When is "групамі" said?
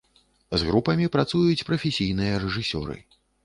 0.69-1.11